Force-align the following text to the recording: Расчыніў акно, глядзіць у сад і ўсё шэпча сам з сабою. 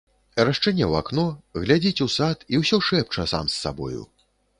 Расчыніў 0.47 0.95
акно, 0.99 1.25
глядзіць 1.65 2.03
у 2.05 2.07
сад 2.13 2.45
і 2.53 2.61
ўсё 2.63 2.79
шэпча 2.87 3.27
сам 3.33 3.45
з 3.53 3.61
сабою. 3.67 4.01